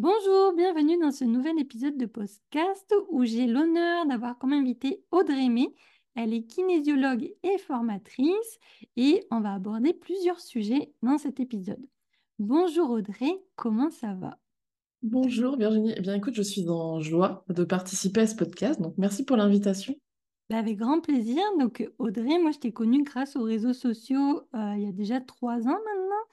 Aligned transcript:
Bonjour, 0.00 0.54
bienvenue 0.54 0.96
dans 0.96 1.10
ce 1.10 1.24
nouvel 1.24 1.58
épisode 1.58 1.96
de 1.96 2.06
podcast 2.06 2.94
où 3.10 3.24
j'ai 3.24 3.48
l'honneur 3.48 4.06
d'avoir 4.06 4.38
comme 4.38 4.52
invité 4.52 5.02
Audrey 5.10 5.48
May. 5.48 5.74
Elle 6.14 6.32
est 6.32 6.44
kinésiologue 6.44 7.34
et 7.42 7.58
formatrice 7.58 8.60
et 8.94 9.26
on 9.32 9.40
va 9.40 9.54
aborder 9.54 9.92
plusieurs 9.92 10.38
sujets 10.38 10.92
dans 11.02 11.18
cet 11.18 11.40
épisode. 11.40 11.84
Bonjour 12.38 12.90
Audrey, 12.90 13.42
comment 13.56 13.90
ça 13.90 14.14
va? 14.14 14.38
Bonjour 15.02 15.56
Virginie. 15.56 15.94
Eh 15.96 16.00
bien 16.00 16.14
écoute, 16.14 16.34
je 16.34 16.42
suis 16.42 16.68
en 16.68 17.00
joie 17.00 17.44
de 17.48 17.64
participer 17.64 18.20
à 18.20 18.28
ce 18.28 18.36
podcast, 18.36 18.80
donc 18.80 18.94
merci 18.98 19.24
pour 19.24 19.36
l'invitation. 19.36 19.96
Bah, 20.48 20.58
avec 20.58 20.76
grand 20.76 21.00
plaisir. 21.00 21.42
Donc 21.58 21.90
Audrey, 21.98 22.38
moi 22.38 22.52
je 22.52 22.60
t'ai 22.60 22.70
connue 22.70 23.02
grâce 23.02 23.34
aux 23.34 23.42
réseaux 23.42 23.74
sociaux 23.74 24.42
euh, 24.54 24.74
il 24.76 24.84
y 24.84 24.88
a 24.88 24.92
déjà 24.92 25.20
trois 25.20 25.56
ans 25.66 25.80
maintenant, 25.84 26.24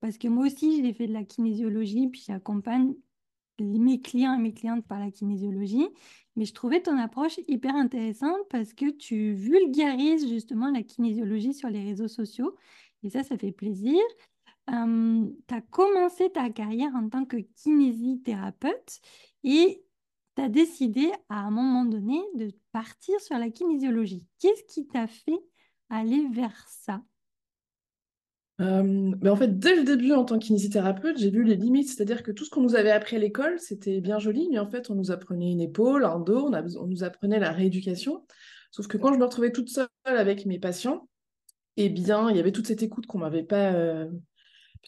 parce 0.00 0.18
que 0.18 0.28
moi 0.28 0.46
aussi 0.46 0.84
j'ai 0.84 0.92
fait 0.92 1.08
de 1.08 1.12
la 1.12 1.24
kinésiologie, 1.24 2.06
puis 2.06 2.22
j'accompagne 2.24 2.94
mes 3.64 4.00
clients 4.00 4.34
et 4.34 4.42
mes 4.42 4.52
clientes 4.52 4.86
par 4.86 4.98
la 4.98 5.10
kinésiologie, 5.10 5.88
mais 6.36 6.44
je 6.44 6.54
trouvais 6.54 6.80
ton 6.80 6.96
approche 6.98 7.40
hyper 7.48 7.74
intéressante 7.74 8.40
parce 8.50 8.72
que 8.72 8.90
tu 8.90 9.32
vulgarises 9.32 10.28
justement 10.28 10.70
la 10.70 10.82
kinésiologie 10.82 11.54
sur 11.54 11.68
les 11.68 11.82
réseaux 11.82 12.08
sociaux 12.08 12.54
et 13.02 13.10
ça, 13.10 13.22
ça 13.22 13.36
fait 13.36 13.52
plaisir. 13.52 14.00
Euh, 14.70 15.26
tu 15.46 15.54
as 15.54 15.60
commencé 15.62 16.30
ta 16.30 16.50
carrière 16.50 16.94
en 16.94 17.08
tant 17.08 17.24
que 17.24 17.36
kinésithérapeute 17.36 19.00
et 19.44 19.82
tu 20.36 20.42
as 20.42 20.48
décidé 20.48 21.10
à 21.28 21.40
un 21.40 21.50
moment 21.50 21.84
donné 21.84 22.20
de 22.34 22.52
partir 22.72 23.18
sur 23.20 23.38
la 23.38 23.50
kinésiologie. 23.50 24.26
Qu'est-ce 24.38 24.64
qui 24.64 24.86
t'a 24.86 25.06
fait 25.06 25.40
aller 25.90 26.28
vers 26.28 26.66
ça? 26.68 27.02
Euh, 28.60 29.12
mais 29.20 29.30
en 29.30 29.36
fait, 29.36 29.58
dès 29.58 29.76
le 29.76 29.84
début, 29.84 30.12
en 30.12 30.24
tant 30.24 30.38
que 30.38 30.44
kinésithérapeute, 30.46 31.18
j'ai 31.18 31.30
vu 31.30 31.44
les 31.44 31.54
limites. 31.54 31.88
C'est-à-dire 31.88 32.22
que 32.22 32.32
tout 32.32 32.44
ce 32.44 32.50
qu'on 32.50 32.62
nous 32.62 32.74
avait 32.74 32.90
appris 32.90 33.16
à 33.16 33.18
l'école, 33.20 33.58
c'était 33.58 34.00
bien 34.00 34.18
joli, 34.18 34.48
mais 34.50 34.58
en 34.58 34.68
fait, 34.68 34.90
on 34.90 34.94
nous 34.94 35.10
apprenait 35.10 35.50
une 35.50 35.60
épaule, 35.60 36.04
un 36.04 36.18
dos, 36.18 36.50
on, 36.50 36.86
nous 36.86 37.04
apprenait 37.04 37.38
la 37.38 37.52
rééducation. 37.52 38.24
Sauf 38.72 38.88
que 38.88 38.98
quand 38.98 39.12
je 39.12 39.18
me 39.18 39.24
retrouvais 39.24 39.52
toute 39.52 39.68
seule 39.68 39.88
avec 40.04 40.44
mes 40.44 40.58
patients, 40.58 41.08
eh 41.76 41.88
bien, 41.88 42.30
il 42.30 42.36
y 42.36 42.40
avait 42.40 42.52
toute 42.52 42.66
cette 42.66 42.82
écoute 42.82 43.06
qu'on 43.06 43.18
m'avait 43.18 43.44
pas, 43.44 43.72
euh, 43.72 44.08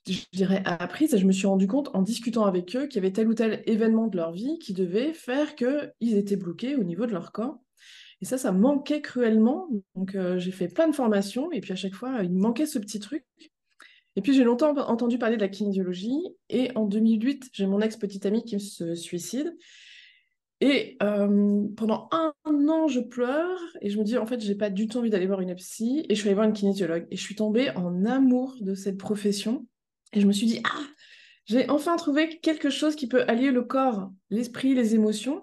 je 0.08 0.19
dirais, 0.33 0.62
apprise. 0.64 1.14
Et 1.14 1.19
je 1.19 1.27
me 1.27 1.33
suis 1.33 1.47
rendu 1.47 1.69
compte, 1.69 1.91
en 1.95 2.02
discutant 2.02 2.47
avec 2.47 2.75
eux, 2.75 2.86
qu'il 2.86 2.97
y 2.97 2.98
avait 2.98 3.12
tel 3.12 3.28
ou 3.28 3.34
tel 3.34 3.62
événement 3.67 4.08
de 4.08 4.17
leur 4.17 4.33
vie 4.33 4.58
qui 4.58 4.73
devait 4.73 5.12
faire 5.12 5.55
qu'ils 5.55 6.17
étaient 6.17 6.36
bloqués 6.36 6.75
au 6.75 6.83
niveau 6.83 7.06
de 7.06 7.12
leur 7.12 7.30
corps. 7.30 7.61
Et 8.20 8.25
ça, 8.25 8.36
ça 8.36 8.50
manquait 8.50 9.00
cruellement. 9.00 9.69
Donc, 9.95 10.17
euh, 10.17 10.39
j'ai 10.41 10.50
fait 10.50 10.69
plein 10.69 10.89
de 10.89 10.95
formations. 10.95 11.52
Et 11.52 11.61
puis, 11.61 11.73
à 11.73 11.77
chaque 11.77 11.95
fois, 11.95 12.19
il 12.23 12.33
manquait 12.33 12.67
ce 12.67 12.80
petit 12.80 12.98
truc. 12.98 13.25
Et 14.16 14.22
puis 14.22 14.34
j'ai 14.34 14.44
longtemps 14.44 14.77
entendu 14.77 15.19
parler 15.19 15.36
de 15.36 15.41
la 15.41 15.48
kinésiologie 15.48 16.20
et 16.48 16.70
en 16.75 16.84
2008, 16.84 17.50
j'ai 17.53 17.66
mon 17.66 17.80
ex-petite 17.80 18.27
amie 18.27 18.44
qui 18.44 18.58
se 18.58 18.94
suicide. 18.94 19.56
Et 20.61 20.98
euh, 21.02 21.67
pendant 21.77 22.11
un 22.12 22.34
an, 22.69 22.86
je 22.86 23.00
pleure 23.00 23.58
et 23.80 23.89
je 23.89 23.98
me 23.98 24.05
dis 24.05 24.19
en 24.19 24.27
fait, 24.27 24.41
j'ai 24.41 24.55
pas 24.55 24.69
du 24.69 24.89
tout 24.89 24.98
envie 24.98 25.08
d'aller 25.08 25.27
voir 25.27 25.41
une 25.41 25.55
psy 25.55 26.05
et 26.08 26.14
je 26.14 26.20
suis 26.20 26.28
allée 26.28 26.34
voir 26.34 26.47
une 26.47 26.52
kinésiologue 26.52 27.06
et 27.11 27.17
je 27.17 27.22
suis 27.22 27.34
tombée 27.34 27.70
en 27.70 28.05
amour 28.05 28.56
de 28.61 28.75
cette 28.75 28.98
profession 28.98 29.67
et 30.12 30.20
je 30.20 30.27
me 30.27 30.33
suis 30.33 30.47
dit 30.47 30.61
ah, 30.64 30.86
j'ai 31.47 31.69
enfin 31.70 31.97
trouvé 31.97 32.41
quelque 32.41 32.69
chose 32.69 32.95
qui 32.95 33.08
peut 33.08 33.24
allier 33.27 33.50
le 33.50 33.62
corps, 33.62 34.12
l'esprit, 34.28 34.74
les 34.74 34.95
émotions. 34.95 35.42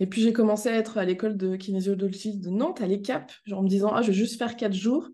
Et 0.00 0.08
puis 0.08 0.20
j'ai 0.22 0.32
commencé 0.32 0.68
à 0.68 0.74
être 0.74 0.98
à 0.98 1.04
l'école 1.04 1.36
de 1.36 1.54
kinésiologie 1.54 2.36
de 2.36 2.50
Nantes, 2.50 2.80
à 2.80 2.86
l'ECAP, 2.88 3.30
en 3.52 3.62
me 3.62 3.68
disant 3.68 3.92
ah, 3.94 4.02
je 4.02 4.08
vais 4.08 4.12
juste 4.12 4.38
faire 4.38 4.56
quatre 4.56 4.74
jours. 4.74 5.08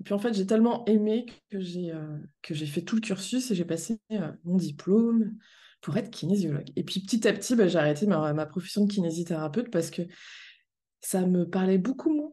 Et 0.00 0.04
puis 0.04 0.14
en 0.14 0.18
fait, 0.18 0.34
j'ai 0.34 0.46
tellement 0.46 0.84
aimé 0.86 1.26
que 1.50 1.60
j'ai 1.60 1.92
euh, 1.92 2.18
fait 2.42 2.82
tout 2.82 2.96
le 2.96 3.00
cursus 3.00 3.50
et 3.50 3.54
j'ai 3.54 3.64
passé 3.64 3.98
euh, 4.12 4.32
mon 4.44 4.56
diplôme 4.56 5.36
pour 5.80 5.96
être 5.96 6.10
kinésiologue. 6.10 6.70
Et 6.76 6.84
puis 6.84 7.00
petit 7.00 7.26
à 7.26 7.32
petit, 7.32 7.56
bah, 7.56 7.68
j'ai 7.68 7.78
arrêté 7.78 8.06
ma, 8.06 8.32
ma, 8.32 8.46
profession 8.46 8.84
de 8.84 8.92
kinésithérapeute 8.92 9.70
parce 9.70 9.90
que 9.90 10.02
ça 11.00 11.26
me 11.26 11.48
parlait 11.48 11.78
beaucoup 11.78 12.12
moins. 12.12 12.32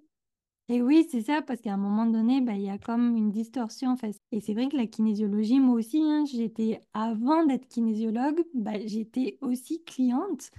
Et 0.69 0.81
oui, 0.81 1.05
c'est 1.11 1.21
ça, 1.21 1.41
parce 1.41 1.59
qu'à 1.59 1.73
un 1.73 1.77
moment 1.77 2.05
donné, 2.05 2.39
bah, 2.39 2.53
il 2.53 2.61
y 2.61 2.69
a 2.69 2.77
comme 2.77 3.17
une 3.17 3.31
distorsion 3.31 3.91
en 3.91 3.97
fait. 3.97 4.15
Et 4.31 4.39
c'est 4.39 4.53
vrai 4.53 4.69
que 4.69 4.77
la 4.77 4.87
kinésiologie, 4.87 5.59
moi 5.59 5.75
aussi, 5.75 6.01
hein, 6.01 6.23
j'étais 6.25 6.79
avant 6.93 7.45
d'être 7.45 7.67
kinésiologue, 7.67 8.41
bah, 8.53 8.79
j'étais 8.85 9.37
aussi 9.41 9.83
cliente. 9.83 10.51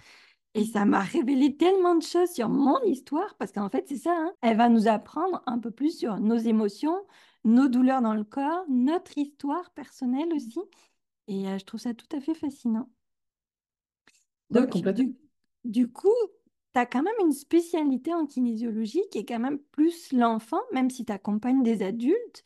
Et 0.55 0.65
ça 0.65 0.85
m'a 0.85 1.01
révélé 1.01 1.57
tellement 1.57 1.97
de 1.97 2.03
choses 2.03 2.31
sur 2.31 2.49
mon 2.49 2.81
histoire, 2.85 3.35
parce 3.39 3.51
qu'en 3.51 3.69
fait, 3.69 3.87
c'est 3.89 3.97
ça, 3.97 4.17
hein. 4.17 4.33
elle 4.41 4.57
va 4.57 4.69
nous 4.69 4.87
apprendre 4.87 5.43
un 5.47 5.59
peu 5.59 5.73
plus 5.73 5.99
sur 5.99 6.21
nos 6.21 6.37
émotions, 6.37 6.97
nos 7.45 7.67
douleurs 7.67 8.03
dans 8.03 8.15
le 8.15 8.23
corps, 8.23 8.65
notre 8.69 9.19
histoire 9.19 9.71
personnelle 9.73 10.33
aussi. 10.33 10.61
Et 11.27 11.49
euh, 11.49 11.59
je 11.59 11.65
trouve 11.65 11.81
ça 11.81 11.93
tout 11.93 12.07
à 12.17 12.21
fait 12.21 12.35
fascinant. 12.35 12.89
Donc, 14.51 14.77
du, 14.95 15.17
du, 15.65 15.91
coup, 15.91 16.15
tu 16.73 16.81
as 16.81 16.87
quand 16.87 17.03
même 17.03 17.15
une 17.21 17.33
spécialité 17.33 18.15
en 18.15 18.25
kinésiologie 18.25 19.03
qui 19.11 19.19
est 19.19 19.25
quand 19.25 19.41
même 19.41 19.59
plus 19.73 20.13
l'enfant, 20.13 20.61
même 20.73 20.91
si 20.91 21.05
tu 21.05 21.13
accompagnes 21.13 21.65
des 21.65 21.83
adultes. 21.83 22.45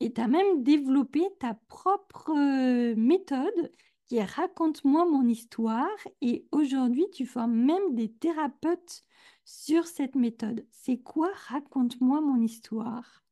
Et 0.00 0.12
tu 0.12 0.20
as 0.20 0.28
même 0.28 0.62
développé 0.62 1.22
ta 1.40 1.54
propre 1.68 2.30
euh, 2.36 2.94
méthode 2.96 3.72
qui 4.06 4.16
est 4.16 4.24
Raconte-moi 4.24 5.04
mon 5.04 5.28
histoire. 5.28 5.88
Et 6.22 6.46
aujourd'hui, 6.52 7.06
tu 7.12 7.26
formes 7.26 7.54
même 7.54 7.94
des 7.94 8.10
thérapeutes 8.10 9.02
sur 9.44 9.86
cette 9.86 10.14
méthode. 10.14 10.64
C'est 10.70 10.98
quoi 10.98 11.30
Raconte-moi 11.48 12.20
mon 12.20 12.40
histoire? 12.40 13.24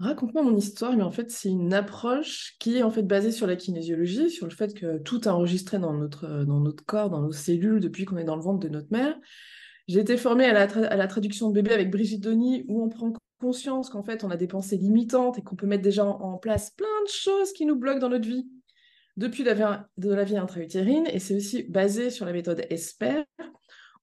Raconte-moi 0.00 0.42
mon 0.42 0.56
histoire, 0.56 0.96
mais 0.96 1.02
en 1.02 1.10
fait, 1.10 1.30
c'est 1.30 1.48
une 1.48 1.74
approche 1.74 2.56
qui 2.60 2.76
est 2.76 2.84
en 2.84 2.90
fait 2.90 3.02
basée 3.02 3.32
sur 3.32 3.48
la 3.48 3.56
kinésiologie, 3.56 4.30
sur 4.30 4.46
le 4.46 4.54
fait 4.54 4.72
que 4.72 4.98
tout 4.98 5.22
est 5.22 5.28
enregistré 5.28 5.80
dans 5.80 5.92
notre, 5.92 6.84
corps, 6.86 7.10
dans 7.10 7.20
nos 7.20 7.32
cellules, 7.32 7.80
depuis 7.80 8.04
qu'on 8.04 8.16
est 8.16 8.24
dans 8.24 8.36
le 8.36 8.42
ventre 8.42 8.60
de 8.60 8.68
notre 8.68 8.92
mère. 8.92 9.18
J'ai 9.88 9.98
été 9.98 10.16
formée 10.16 10.44
à 10.44 10.52
la, 10.52 11.06
traduction 11.08 11.48
de 11.48 11.54
bébé 11.54 11.72
avec 11.72 11.90
Brigitte 11.90 12.22
Denis, 12.22 12.64
où 12.68 12.84
on 12.84 12.88
prend 12.88 13.12
conscience 13.40 13.90
qu'en 13.90 14.04
fait, 14.04 14.22
on 14.22 14.30
a 14.30 14.36
des 14.36 14.46
pensées 14.46 14.76
limitantes 14.76 15.38
et 15.38 15.42
qu'on 15.42 15.56
peut 15.56 15.66
mettre 15.66 15.82
déjà 15.82 16.04
en 16.04 16.36
place 16.38 16.70
plein 16.70 16.86
de 17.04 17.10
choses 17.10 17.52
qui 17.52 17.66
nous 17.66 17.76
bloquent 17.76 18.00
dans 18.00 18.08
notre 18.08 18.28
vie 18.28 18.48
depuis 19.18 19.42
la 19.42 19.52
vie, 19.52 19.64
de 19.96 20.14
la 20.14 20.22
vie 20.22 20.36
intra-utérine, 20.36 21.06
et 21.12 21.18
c'est 21.18 21.34
aussi 21.34 21.64
basé 21.64 22.08
sur 22.08 22.24
la 22.24 22.32
méthode 22.32 22.64
ESPER, 22.70 23.24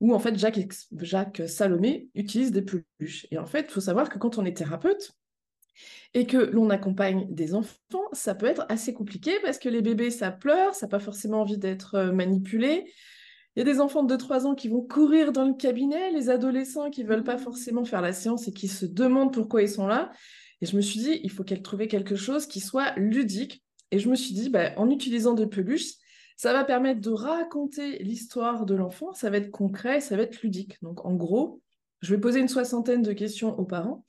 où 0.02 0.14
en 0.14 0.20
fait 0.20 0.38
Jacques, 0.38 0.59
Jacques 1.00 1.42
Salomé 1.48 2.09
utilise 2.16 2.52
des 2.52 2.62
peluches. 2.62 3.26
Et 3.31 3.38
en 3.38 3.46
fait, 3.46 3.68
il 3.70 3.72
faut 3.72 3.81
savoir 3.81 4.09
que 4.09 4.20
quand 4.20 4.38
on 4.38 4.44
est 4.44 4.58
thérapeute 4.58 5.14
et 6.14 6.26
que 6.26 6.38
l'on 6.38 6.70
accompagne 6.70 7.34
des 7.34 7.56
enfants, 7.56 8.03
ça 8.12 8.36
peut 8.36 8.46
être 8.46 8.66
assez 8.68 8.94
compliqué 8.94 9.31
parce 9.42 9.58
que 9.58 9.70
les 9.70 9.81
bébés, 9.81 10.12
ça 10.12 10.31
pleure, 10.31 10.76
ça 10.76 10.86
n'a 10.86 10.90
pas 10.90 11.00
forcément 11.00 11.42
envie 11.42 11.58
d'être 11.58 11.96
euh, 11.96 12.12
manipulé. 12.12 12.92
Il 13.56 13.59
y 13.59 13.62
a 13.62 13.66
des 13.66 13.80
enfants 13.80 14.03
de 14.03 14.18
2-3 14.18 14.46
ans 14.47 14.56
qui 14.56 14.68
vont 14.68 14.82
courir 14.82 15.32
dans 15.32 15.46
le 15.46 15.53
cabinet, 15.53 16.12
les 16.12 16.30
adolescents 16.30 16.90
qui 16.90 17.06
ne 17.06 17.09
veulent 17.09 17.24
pas 17.24 17.38
forcément 17.38 17.86
faire 17.86 18.02
la 18.02 18.12
séance 18.12 18.50
et 18.50 18.52
qui 18.52 18.68
se 18.68 18.86
demandent 18.86 19.34
pourquoi 19.34 19.62
ils 19.62 19.70
sont 19.70 19.88
là. 19.88 20.12
Et 20.59 20.66
je 20.66 20.76
me 20.76 20.82
suis 20.82 21.00
dit, 21.00 21.22
il 21.24 21.32
faut 21.32 21.46
qu'elle 21.46 21.62
trouve 21.62 21.88
quelque 21.88 22.18
chose 22.18 22.47
qui 22.47 22.59
soit 22.59 22.94
ludique 22.97 23.65
et 23.96 24.00
je 24.00 24.10
me 24.10 24.16
suis 24.16 24.34
dit, 24.34 24.50
bah, 24.50 24.74
en 24.76 24.90
utilisant 24.90 25.34
des 25.34 25.48
peluches, 25.48 25.94
ça 26.36 26.52
va 26.52 26.66
permettre 26.66 27.00
de 27.00 27.12
raconter 27.12 27.98
l'histoire 28.04 28.66
de 28.66 28.76
l'enfant, 28.76 29.14
ça 29.14 29.30
va 29.30 29.38
être 29.38 29.52
concret, 29.52 30.02
ça 30.02 30.18
va 30.18 30.24
être 30.24 30.42
ludique. 30.42 30.78
Donc 30.82 31.06
en 31.06 31.14
gros, 31.14 31.62
je 32.02 32.14
vais 32.14 32.20
poser 32.20 32.42
une 32.42 32.50
soixantaine 32.50 33.04
de 33.04 33.14
questions 33.14 33.58
aux 33.58 33.64
parents 33.64 34.04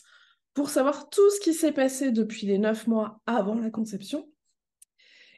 pour 0.54 0.70
savoir 0.70 1.08
tout 1.08 1.30
ce 1.30 1.38
qui 1.38 1.54
s'est 1.54 1.70
passé 1.70 2.10
depuis 2.10 2.48
les 2.48 2.58
neuf 2.58 2.88
mois 2.88 3.20
avant 3.26 3.54
la 3.54 3.70
conception, 3.70 4.28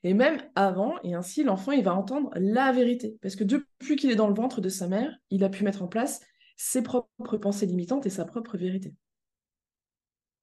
et 0.03 0.15
même 0.15 0.41
avant, 0.55 0.95
et 1.03 1.13
ainsi 1.13 1.45
l'enfant, 1.45 1.73
il 1.73 1.85
va 1.85 1.95
entendre 1.95 2.31
la 2.37 2.73
vérité. 2.73 3.19
Parce 3.21 3.37
que 3.37 3.45
depuis 3.45 3.97
qu'il 3.97 4.11
est 4.11 4.17
dans 4.17 4.29
le 4.29 4.35
ventre 4.35 4.63
de 4.63 4.71
sa 4.71 4.89
mère, 4.89 5.15
il 5.29 5.45
a 5.45 5.51
pu 5.51 5.63
mettre 5.65 5.83
en 5.83 5.89
place 5.89 6.21
ses 6.57 6.83
propres 6.83 7.37
pensées 7.37 7.67
limitantes 7.67 8.07
et 8.07 8.11
sa 8.11 8.25
propre 8.25 8.57
vérité. 8.57 8.95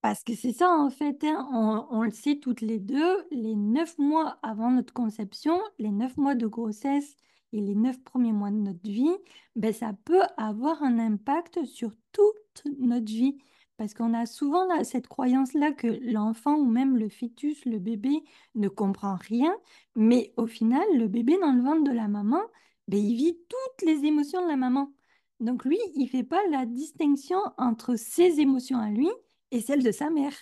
Parce 0.05 0.23
que 0.23 0.35
c'est 0.35 0.53
ça, 0.53 0.69
en 0.69 0.91
fait, 0.91 1.23
hein, 1.23 1.49
on, 1.89 2.03
le 2.03 2.11
sait 2.11 2.35
toutes 2.35 2.61
les 2.61 2.77
deux, 2.77 3.25
les 3.31 3.55
neuf 3.55 3.97
mois 3.97 4.37
avant 4.43 4.69
notre 4.69 4.93
conception, 4.93 5.59
les 5.79 5.89
neuf 5.89 6.15
mois 6.15 6.35
de 6.35 6.45
grossesse 6.45 7.17
et 7.53 7.59
les 7.59 7.73
neuf 7.73 7.99
premiers 8.03 8.31
mois 8.31 8.51
de 8.51 8.57
notre 8.57 8.87
vie, 8.87 9.17
ben, 9.55 9.73
ça 9.73 9.93
peut 10.05 10.21
avoir 10.37 10.83
un 10.83 10.99
impact 10.99 11.65
sur 11.65 11.89
toute 12.11 12.63
notre 12.77 13.11
vie. 13.11 13.39
Parce 13.77 13.95
qu'on 13.95 14.13
a 14.13 14.27
souvent 14.27 14.67
cette 14.83 15.07
croyance-là 15.07 15.71
que 15.71 15.87
l'enfant 15.87 16.53
ou 16.53 16.65
même 16.65 16.97
le 16.97 17.09
fœtus, 17.09 17.65
le 17.65 17.79
bébé, 17.79 18.23
ne 18.53 18.67
comprend 18.67 19.15
rien, 19.15 19.57
mais 19.95 20.35
au 20.37 20.45
final, 20.45 20.85
le 20.93 21.07
bébé 21.07 21.39
dans 21.41 21.53
le 21.53 21.63
ventre 21.63 21.83
de 21.83 21.91
la 21.91 22.07
maman, 22.07 22.41
ben, 22.87 22.99
il 22.99 23.15
vit 23.15 23.39
toutes 23.49 23.87
les 23.87 24.05
émotions 24.05 24.43
de 24.43 24.49
la 24.49 24.55
maman. 24.55 24.93
Donc 25.39 25.65
lui, 25.65 25.79
il 25.95 26.03
ne 26.03 26.09
fait 26.09 26.23
pas 26.23 26.45
la 26.51 26.67
distinction 26.67 27.39
entre 27.57 27.95
ses 27.95 28.39
émotions 28.39 28.77
à 28.77 28.91
lui 28.91 29.09
et 29.51 29.61
celle 29.61 29.83
de 29.83 29.91
sa 29.91 30.09
mère. 30.09 30.33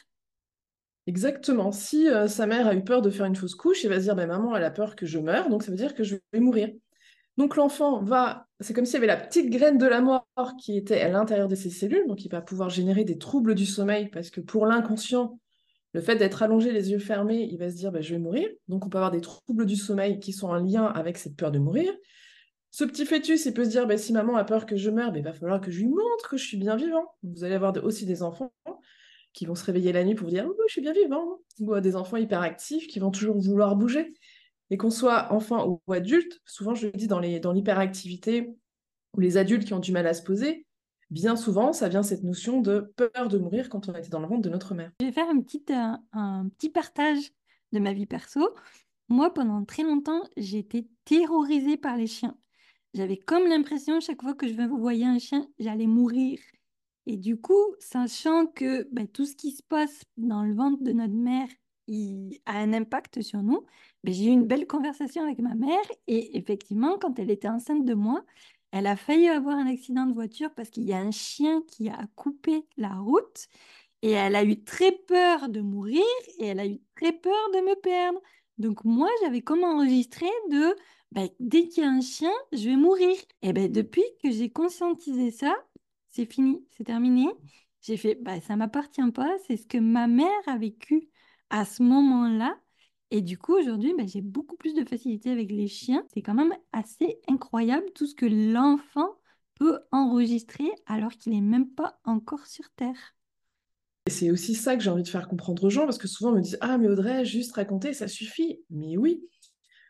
Exactement. 1.05 1.71
Si 1.71 2.07
euh, 2.07 2.27
sa 2.27 2.45
mère 2.45 2.67
a 2.67 2.75
eu 2.75 2.83
peur 2.83 3.01
de 3.01 3.09
faire 3.09 3.25
une 3.25 3.35
fausse 3.35 3.55
couche, 3.55 3.83
il 3.83 3.89
va 3.89 3.97
se 3.97 4.03
dire 4.03 4.15
ben, 4.15 4.27
Maman, 4.27 4.55
elle 4.55 4.63
a 4.63 4.71
peur 4.71 4.95
que 4.95 5.05
je 5.05 5.19
meure, 5.19 5.49
donc 5.49 5.63
ça 5.63 5.71
veut 5.71 5.77
dire 5.77 5.95
que 5.95 6.03
je 6.03 6.15
vais 6.31 6.39
mourir. 6.39 6.69
Donc 7.37 7.55
l'enfant 7.55 8.01
va, 8.03 8.47
c'est 8.59 8.73
comme 8.73 8.85
s'il 8.85 8.95
y 8.95 8.97
avait 8.97 9.07
la 9.07 9.17
petite 9.17 9.49
graine 9.49 9.77
de 9.77 9.87
la 9.87 10.01
mort 10.01 10.25
qui 10.59 10.77
était 10.77 11.01
à 11.01 11.09
l'intérieur 11.09 11.47
de 11.47 11.55
ses 11.55 11.71
cellules, 11.71 12.05
donc 12.07 12.23
il 12.23 12.29
va 12.29 12.41
pouvoir 12.41 12.69
générer 12.69 13.03
des 13.03 13.17
troubles 13.17 13.55
du 13.55 13.65
sommeil 13.65 14.09
parce 14.09 14.29
que 14.29 14.39
pour 14.39 14.65
l'inconscient, 14.65 15.39
Le 15.93 16.01
fait 16.01 16.15
d'être 16.15 16.41
allongé 16.41 16.71
les 16.71 16.91
yeux 16.91 16.99
fermés, 16.99 17.47
il 17.51 17.57
va 17.59 17.69
se 17.69 17.75
dire 17.75 17.91
bah, 17.91 18.01
je 18.01 18.13
vais 18.15 18.19
mourir. 18.19 18.49
Donc 18.67 18.85
on 18.85 18.89
peut 18.89 18.97
avoir 18.97 19.11
des 19.11 19.21
troubles 19.21 19.65
du 19.65 19.75
sommeil 19.75 20.19
qui 20.19 20.33
sont 20.33 20.47
en 20.47 20.55
lien 20.55 20.85
avec 20.85 21.17
cette 21.17 21.35
peur 21.35 21.51
de 21.51 21.59
mourir. 21.59 21.91
Ce 22.73 22.83
petit 22.83 23.05
fœtus, 23.05 23.45
il 23.45 23.53
peut 23.53 23.65
se 23.65 23.69
dire 23.69 23.85
bah, 23.85 23.99
si 23.99 24.13
maman 24.13 24.35
a 24.35 24.43
peur 24.43 24.65
que 24.65 24.75
je 24.77 24.89
meure, 24.89 25.11
bah, 25.11 25.19
il 25.19 25.23
va 25.23 25.31
falloir 25.31 25.61
que 25.61 25.69
je 25.69 25.81
lui 25.81 25.89
montre 25.89 26.27
que 26.27 26.37
je 26.37 26.43
suis 26.43 26.57
bien 26.57 26.75
vivant. 26.75 27.05
Vous 27.21 27.43
allez 27.43 27.53
avoir 27.53 27.71
aussi 27.83 28.07
des 28.07 28.23
enfants 28.23 28.51
qui 29.31 29.45
vont 29.45 29.53
se 29.53 29.63
réveiller 29.63 29.91
la 29.93 30.03
nuit 30.03 30.15
pour 30.15 30.27
dire 30.27 30.47
oh, 30.49 30.55
je 30.67 30.71
suis 30.71 30.81
bien 30.81 30.91
vivant. 30.91 31.39
Ou 31.59 31.79
des 31.79 31.95
enfants 31.95 32.17
hyperactifs 32.17 32.87
qui 32.87 32.97
vont 32.97 33.11
toujours 33.11 33.39
vouloir 33.39 33.75
bouger. 33.75 34.15
Et 34.71 34.77
qu'on 34.77 34.89
soit 34.89 35.31
enfant 35.31 35.67
ou 35.85 35.93
adulte, 35.93 36.41
souvent 36.45 36.73
je 36.73 36.87
le 36.87 36.93
dis 36.93 37.05
dans 37.05 37.19
l'hyperactivité 37.19 38.55
ou 39.15 39.19
les 39.19 39.37
adultes 39.37 39.65
qui 39.65 39.75
ont 39.75 39.79
du 39.79 39.91
mal 39.91 40.07
à 40.07 40.15
se 40.15 40.23
poser, 40.23 40.65
bien 41.11 41.35
souvent, 41.35 41.73
ça 41.73 41.89
vient 41.89 42.01
cette 42.01 42.23
notion 42.23 42.59
de 42.59 42.91
peur 42.95 43.27
de 43.27 43.37
mourir 43.37 43.69
quand 43.69 43.87
on 43.87 43.93
était 43.93 44.09
dans 44.09 44.19
le 44.19 44.27
ventre 44.27 44.41
de 44.41 44.49
notre 44.49 44.73
mère. 44.73 44.91
Je 44.99 45.05
vais 45.05 45.11
faire 45.11 45.29
un 45.29 45.39
petit, 45.41 45.63
euh, 45.69 45.95
un 46.13 46.49
petit 46.57 46.71
partage 46.71 47.19
de 47.71 47.77
ma 47.77 47.93
vie 47.93 48.07
perso. 48.07 48.49
Moi, 49.09 49.31
pendant 49.31 49.63
très 49.63 49.83
longtemps, 49.83 50.23
j'étais 50.37 50.87
terrorisée 51.05 51.77
par 51.77 51.97
les 51.97 52.07
chiens. 52.07 52.35
J'avais 52.93 53.17
comme 53.17 53.47
l'impression, 53.47 53.99
chaque 53.99 54.21
fois 54.21 54.35
que 54.35 54.47
je 54.47 54.53
voyais 54.53 55.05
un 55.05 55.19
chien, 55.19 55.47
j'allais 55.59 55.87
mourir. 55.87 56.39
Et 57.05 57.17
du 57.17 57.37
coup, 57.37 57.75
sachant 57.79 58.45
que 58.47 58.87
ben, 58.91 59.07
tout 59.07 59.25
ce 59.25 59.35
qui 59.35 59.51
se 59.51 59.63
passe 59.63 60.03
dans 60.17 60.43
le 60.43 60.53
ventre 60.53 60.83
de 60.83 60.91
notre 60.93 61.13
mère 61.13 61.47
a 62.45 62.57
un 62.59 62.73
impact 62.73 63.21
sur 63.21 63.43
nous, 63.43 63.65
ben, 64.03 64.13
j'ai 64.13 64.25
eu 64.25 64.29
une 64.29 64.45
belle 64.45 64.67
conversation 64.67 65.23
avec 65.23 65.39
ma 65.39 65.55
mère 65.55 65.83
et 66.07 66.37
effectivement, 66.37 66.97
quand 66.99 67.19
elle 67.19 67.31
était 67.31 67.49
enceinte 67.49 67.83
de 67.85 67.93
moi, 67.93 68.23
elle 68.71 68.87
a 68.87 68.95
failli 68.95 69.27
avoir 69.27 69.57
un 69.57 69.67
accident 69.67 70.05
de 70.05 70.13
voiture 70.13 70.53
parce 70.55 70.69
qu'il 70.69 70.83
y 70.83 70.93
a 70.93 70.99
un 70.99 71.11
chien 71.11 71.61
qui 71.67 71.89
a 71.89 72.07
coupé 72.15 72.65
la 72.77 72.95
route 72.95 73.47
et 74.01 74.11
elle 74.11 74.35
a 74.35 74.43
eu 74.43 74.63
très 74.63 74.91
peur 74.91 75.49
de 75.49 75.61
mourir 75.61 76.03
et 76.39 76.47
elle 76.47 76.59
a 76.59 76.65
eu 76.67 76.79
très 76.95 77.11
peur 77.13 77.33
de 77.53 77.59
me 77.59 77.75
perdre. 77.81 78.19
Donc 78.57 78.83
moi, 78.85 79.09
j'avais 79.21 79.41
comme 79.41 79.63
enregistré 79.63 80.27
de 80.51 80.75
ben, 81.11 81.29
dès 81.39 81.67
qu'il 81.67 81.83
y 81.83 81.85
a 81.85 81.89
un 81.89 82.01
chien, 82.01 82.31
je 82.51 82.69
vais 82.69 82.75
mourir. 82.75 83.15
Et 83.41 83.53
ben 83.53 83.71
depuis 83.71 84.03
que 84.21 84.31
j'ai 84.31 84.49
conscientisé 84.51 85.31
ça, 85.31 85.53
c'est 86.09 86.25
fini, 86.25 86.65
c'est 86.71 86.85
terminé. 86.85 87.27
J'ai 87.81 87.97
fait, 87.97 88.15
bah, 88.15 88.39
ça 88.41 88.55
m'appartient 88.55 89.11
pas, 89.11 89.29
c'est 89.47 89.57
ce 89.57 89.67
que 89.67 89.77
ma 89.77 90.07
mère 90.07 90.29
a 90.47 90.57
vécu 90.57 91.09
à 91.49 91.65
ce 91.65 91.83
moment-là. 91.83 92.57
Et 93.11 93.21
du 93.21 93.37
coup, 93.37 93.53
aujourd'hui, 93.53 93.93
ben, 93.95 94.07
j'ai 94.07 94.21
beaucoup 94.21 94.55
plus 94.55 94.73
de 94.73 94.85
facilité 94.85 95.29
avec 95.31 95.51
les 95.51 95.67
chiens. 95.67 96.03
C'est 96.13 96.21
quand 96.21 96.33
même 96.33 96.55
assez 96.71 97.19
incroyable 97.27 97.85
tout 97.93 98.07
ce 98.07 98.15
que 98.15 98.25
l'enfant 98.25 99.09
peut 99.55 99.79
enregistrer 99.91 100.71
alors 100.87 101.11
qu'il 101.11 101.33
n'est 101.33 101.41
même 101.41 101.69
pas 101.69 101.99
encore 102.05 102.47
sur 102.47 102.69
Terre. 102.71 103.15
Et 104.05 104.11
c'est 104.11 104.31
aussi 104.31 104.53
ça 104.53 104.75
que 104.75 104.83
j'ai 104.83 104.89
envie 104.89 105.03
de 105.03 105.07
faire 105.07 105.27
comprendre 105.27 105.63
aux 105.63 105.69
gens, 105.69 105.85
parce 105.85 105.97
que 105.97 106.07
souvent 106.07 106.31
on 106.31 106.35
me 106.35 106.41
dit 106.41 106.55
Ah, 106.61 106.77
mais 106.77 106.87
Audrey, 106.87 107.23
juste 107.25 107.53
raconter, 107.53 107.93
ça 107.93 108.07
suffit. 108.07 108.61
Mais 108.69 108.97
oui, 108.97 109.23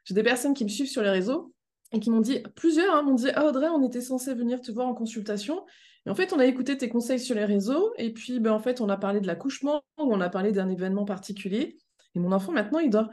j'ai 0.05 0.13
des 0.13 0.23
personnes 0.23 0.53
qui 0.53 0.63
me 0.63 0.69
suivent 0.69 0.89
sur 0.89 1.01
les 1.01 1.09
réseaux 1.09 1.53
et 1.91 1.99
qui 1.99 2.09
m'ont 2.09 2.21
dit, 2.21 2.43
plusieurs 2.55 2.93
hein, 2.93 3.03
m'ont 3.03 3.15
dit 3.15 3.29
Ah, 3.35 3.45
Audrey, 3.45 3.67
on 3.69 3.83
était 3.83 4.01
censé 4.01 4.33
venir 4.33 4.61
te 4.61 4.71
voir 4.71 4.87
en 4.87 4.93
consultation. 4.93 5.65
Et 6.05 6.09
en 6.09 6.15
fait, 6.15 6.33
on 6.33 6.39
a 6.39 6.45
écouté 6.45 6.77
tes 6.77 6.89
conseils 6.89 7.19
sur 7.19 7.35
les 7.35 7.45
réseaux, 7.45 7.93
et 7.97 8.11
puis 8.11 8.39
ben, 8.39 8.51
en 8.51 8.59
fait, 8.59 8.81
on 8.81 8.89
a 8.89 8.97
parlé 8.97 9.21
de 9.21 9.27
l'accouchement, 9.27 9.83
ou 9.97 10.13
on 10.13 10.19
a 10.21 10.29
parlé 10.29 10.51
d'un 10.51 10.69
événement 10.69 11.05
particulier. 11.05 11.77
Et 12.15 12.19
mon 12.19 12.31
enfant, 12.31 12.51
maintenant, 12.51 12.79
il 12.79 12.89
dort. 12.89 13.09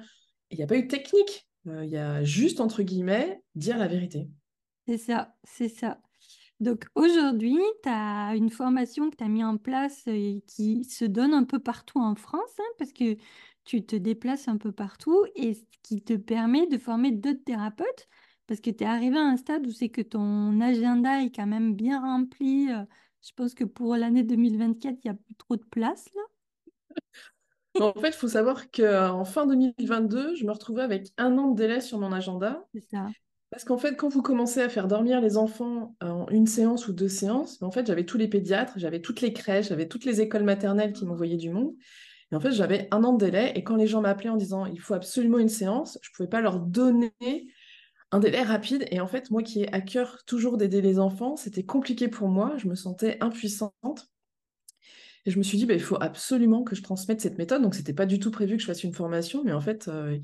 Il 0.50 0.58
n'y 0.58 0.64
a 0.64 0.66
pas 0.66 0.76
eu 0.76 0.82
de 0.82 0.88
technique. 0.88 1.46
Euh, 1.68 1.84
il 1.84 1.90
y 1.90 1.96
a 1.96 2.24
juste, 2.24 2.60
entre 2.60 2.82
guillemets, 2.82 3.42
dire 3.54 3.78
la 3.78 3.86
vérité. 3.86 4.28
C'est 4.86 4.98
ça, 4.98 5.34
c'est 5.44 5.68
ça. 5.68 5.98
Donc 6.60 6.84
aujourd'hui, 6.94 7.58
tu 7.82 7.88
as 7.88 8.34
une 8.36 8.50
formation 8.50 9.10
que 9.10 9.16
tu 9.16 9.24
as 9.24 9.28
mis 9.28 9.42
en 9.42 9.56
place 9.56 10.02
et 10.06 10.44
qui 10.46 10.84
se 10.84 11.06
donne 11.06 11.32
un 11.32 11.44
peu 11.44 11.58
partout 11.58 11.98
en 11.98 12.14
France, 12.14 12.54
hein, 12.58 12.72
parce 12.78 12.92
que 12.92 13.16
tu 13.64 13.84
te 13.84 13.96
déplaces 13.96 14.46
un 14.46 14.58
peu 14.58 14.70
partout 14.70 15.24
et 15.36 15.56
qui 15.82 16.02
te 16.02 16.14
permet 16.14 16.66
de 16.66 16.76
former 16.76 17.12
d'autres 17.12 17.42
thérapeutes, 17.44 18.08
parce 18.46 18.60
que 18.60 18.70
tu 18.70 18.84
es 18.84 18.86
arrivé 18.86 19.16
à 19.16 19.22
un 19.22 19.38
stade 19.38 19.66
où 19.66 19.70
c'est 19.70 19.88
que 19.88 20.02
ton 20.02 20.60
agenda 20.60 21.22
est 21.22 21.34
quand 21.34 21.46
même 21.46 21.74
bien 21.74 22.00
rempli. 22.00 22.70
Euh, 22.70 22.84
je 23.22 23.30
pense 23.34 23.54
que 23.54 23.64
pour 23.64 23.96
l'année 23.96 24.22
2024, 24.22 24.98
il 25.02 25.10
n'y 25.10 25.10
a 25.10 25.14
plus 25.14 25.34
trop 25.36 25.56
de 25.56 25.64
place 25.70 26.08
là. 26.14 26.22
En 27.78 27.94
fait, 27.94 28.08
il 28.08 28.14
faut 28.14 28.28
savoir 28.28 28.70
qu'en 28.70 29.24
fin 29.24 29.46
2022, 29.46 30.34
je 30.34 30.44
me 30.44 30.50
retrouvais 30.50 30.82
avec 30.82 31.12
un 31.16 31.38
an 31.38 31.48
de 31.48 31.56
délai 31.56 31.80
sur 31.80 31.98
mon 31.98 32.12
agenda. 32.12 32.66
C'est 32.74 32.84
ça. 32.90 33.06
Parce 33.50 33.64
qu'en 33.64 33.78
fait, 33.78 33.96
quand 33.96 34.08
vous 34.08 34.22
commencez 34.22 34.60
à 34.60 34.68
faire 34.68 34.86
dormir 34.86 35.20
les 35.20 35.36
enfants 35.36 35.96
en 36.00 36.28
une 36.28 36.46
séance 36.46 36.86
ou 36.86 36.92
deux 36.92 37.08
séances, 37.08 37.60
en 37.62 37.72
fait, 37.72 37.86
j'avais 37.86 38.06
tous 38.06 38.16
les 38.16 38.28
pédiatres, 38.28 38.74
j'avais 38.76 39.00
toutes 39.00 39.20
les 39.20 39.32
crèches, 39.32 39.68
j'avais 39.68 39.88
toutes 39.88 40.04
les 40.04 40.20
écoles 40.20 40.44
maternelles 40.44 40.92
qui 40.92 41.04
m'envoyaient 41.04 41.36
du 41.36 41.50
monde. 41.50 41.74
Et 42.30 42.36
en 42.36 42.40
fait, 42.40 42.52
j'avais 42.52 42.86
un 42.92 43.02
an 43.02 43.12
de 43.12 43.24
délai. 43.24 43.52
Et 43.56 43.64
quand 43.64 43.74
les 43.74 43.88
gens 43.88 44.02
m'appelaient 44.02 44.30
en 44.30 44.36
disant 44.36 44.66
il 44.66 44.78
faut 44.80 44.94
absolument 44.94 45.38
une 45.38 45.48
séance, 45.48 45.98
je 46.00 46.10
ne 46.10 46.14
pouvais 46.14 46.28
pas 46.28 46.40
leur 46.40 46.60
donner 46.60 47.12
un 48.12 48.20
délai 48.20 48.42
rapide. 48.42 48.86
Et 48.92 49.00
en 49.00 49.08
fait, 49.08 49.32
moi 49.32 49.42
qui 49.42 49.62
ai 49.62 49.74
à 49.74 49.80
cœur 49.80 50.22
toujours 50.26 50.56
d'aider 50.56 50.80
les 50.80 51.00
enfants, 51.00 51.34
c'était 51.34 51.64
compliqué 51.64 52.06
pour 52.06 52.28
moi. 52.28 52.54
Je 52.56 52.68
me 52.68 52.76
sentais 52.76 53.18
impuissante. 53.20 54.10
Et 55.26 55.32
je 55.32 55.38
me 55.38 55.42
suis 55.42 55.58
dit, 55.58 55.66
bah, 55.66 55.74
il 55.74 55.82
faut 55.82 55.98
absolument 56.00 56.62
que 56.62 56.76
je 56.76 56.82
transmette 56.82 57.20
cette 57.20 57.36
méthode. 57.36 57.62
Donc, 57.62 57.74
ce 57.74 57.80
n'était 57.80 57.92
pas 57.92 58.06
du 58.06 58.20
tout 58.20 58.30
prévu 58.30 58.56
que 58.56 58.62
je 58.62 58.66
fasse 58.66 58.84
une 58.84 58.94
formation, 58.94 59.42
mais 59.44 59.52
en 59.52 59.60
fait, 59.60 59.88
euh, 59.88 60.16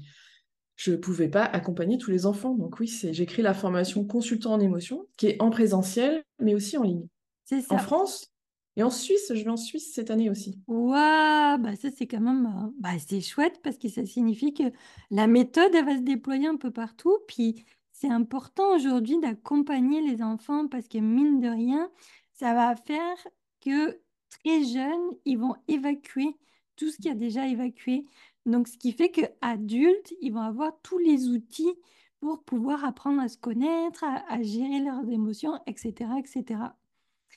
je 0.77 0.93
ne 0.93 0.97
pouvais 0.97 1.29
pas 1.29 1.45
accompagner 1.45 1.99
tous 1.99 2.11
les 2.11 2.27
enfants. 2.27 2.55
Donc, 2.55 2.79
oui, 2.79 2.87
j'ai 2.87 3.27
créé 3.27 3.43
la 3.43 3.55
formation 3.55 4.05
consultant 4.05 4.53
en 4.53 4.61
émotion, 4.61 5.07
qui 5.17 5.27
est 5.29 5.43
en 5.43 5.51
présentiel, 5.51 6.23
mais 6.39 6.55
aussi 6.55 6.77
en 6.77 6.83
ligne. 6.83 7.07
C'est 7.45 7.63
ça. 7.63 7.75
En 7.75 7.79
France 7.79 8.31
et 8.77 8.83
en 8.83 8.91
Suisse, 8.91 9.33
je 9.35 9.43
vais 9.43 9.51
en 9.51 9.57
Suisse 9.57 9.95
cette 9.95 10.11
année 10.11 10.29
aussi. 10.29 10.61
Waouh, 10.67 11.59
bah 11.59 11.77
ça 11.77 11.89
c'est 11.91 12.07
quand 12.07 12.21
même, 12.21 12.47
euh, 12.47 12.71
bah, 12.79 12.91
c'est 12.99 13.23
chouette 13.23 13.61
parce 13.63 13.79
que 13.79 13.89
ça 13.89 14.05
signifie 14.05 14.53
que 14.53 14.65
la 15.11 15.27
méthode 15.27 15.75
elle 15.75 15.87
va 15.87 15.97
se 15.97 16.03
déployer 16.03 16.47
un 16.47 16.57
peu 16.57 16.71
partout. 16.71 17.17
Puis 17.27 17.65
c'est 17.93 18.11
important 18.11 18.75
aujourd'hui 18.75 19.19
d'accompagner 19.19 20.03
les 20.03 20.23
enfants 20.23 20.69
parce 20.69 20.89
que 20.89 20.99
mine 20.99 21.41
de 21.41 21.49
rien, 21.49 21.91
ça 22.35 22.53
va 22.53 22.77
faire 22.77 23.17
que 23.63 23.99
très 24.29 24.65
jeunes, 24.65 25.17
ils 25.25 25.39
vont 25.39 25.55
évacuer 25.69 26.37
tout 26.77 26.91
ce 26.91 26.99
qui 26.99 27.09
a 27.09 27.15
déjà 27.15 27.47
évacué. 27.47 28.05
Donc, 28.47 28.69
ce 28.69 28.79
qui 28.79 28.93
fait 28.93 29.11
qu'adultes, 29.11 30.15
ils 30.21 30.33
vont 30.33 30.41
avoir 30.41 30.73
tous 30.83 30.99
les 30.99 31.29
outils 31.29 31.75
pour 32.21 32.43
pouvoir 32.45 32.85
apprendre 32.85 33.21
à 33.21 33.29
se 33.29 33.37
connaître, 33.37 34.05
à, 34.05 34.43
gérer 34.43 34.81
leurs 34.81 35.09
émotions, 35.09 35.59
etc. 35.67 36.11
etc. 36.19 36.61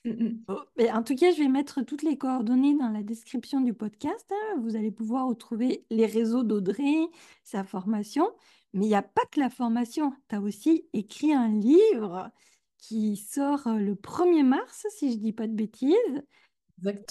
Mm, 0.05 0.11
mm. 0.11 0.43
Oh, 0.47 0.59
en 0.93 1.03
tout 1.03 1.15
cas, 1.15 1.31
je 1.31 1.39
vais 1.39 1.49
mettre 1.49 1.81
toutes 1.81 2.03
les 2.03 2.17
coordonnées 2.17 2.75
dans 2.75 2.89
la 2.89 3.03
description 3.03 3.59
du 3.59 3.73
podcast. 3.73 4.31
Hein. 4.31 4.59
Vous 4.61 4.75
allez 4.75 4.91
pouvoir 4.91 5.27
retrouver 5.27 5.85
les 5.89 6.05
réseaux 6.05 6.43
d'Audrey, 6.43 7.07
sa 7.43 7.63
formation. 7.63 8.29
Mais 8.73 8.85
il 8.85 8.89
n'y 8.89 8.95
a 8.95 9.01
pas 9.01 9.25
que 9.31 9.39
la 9.39 9.49
formation. 9.49 10.13
Tu 10.29 10.35
as 10.35 10.41
aussi 10.41 10.87
écrit 10.93 11.33
un 11.33 11.49
livre 11.49 12.31
qui 12.77 13.17
sort 13.17 13.67
euh, 13.67 13.77
le 13.77 13.95
1er 13.95 14.43
mars, 14.43 14.85
si 14.89 15.11
je 15.11 15.17
ne 15.17 15.21
dis 15.21 15.33
pas 15.33 15.47
de 15.47 15.53
bêtises. 15.53 16.23